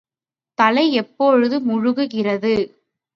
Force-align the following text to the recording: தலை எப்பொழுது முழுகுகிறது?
தலை 0.57 0.93
எப்பொழுது 0.93 1.59
முழுகுகிறது? 1.59 2.53